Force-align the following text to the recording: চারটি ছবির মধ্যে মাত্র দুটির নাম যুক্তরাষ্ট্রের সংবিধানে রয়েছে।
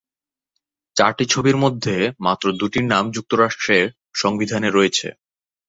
চারটি 0.95 1.25
ছবির 1.25 1.57
মধ্যে 1.57 1.95
মাত্র 2.25 2.45
দুটির 2.59 2.85
নাম 2.85 3.05
যুক্তরাষ্ট্রের 3.15 3.85
সংবিধানে 4.13 4.69
রয়েছে। 4.71 5.07